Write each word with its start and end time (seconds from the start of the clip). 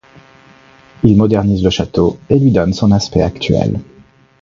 Il 1.03 1.15
modernise 1.15 1.63
le 1.63 1.69
château 1.69 2.17
et 2.27 2.39
lui 2.39 2.49
donne 2.49 2.73
son 2.73 2.89
aspect 2.91 3.21
actuel. 3.21 3.79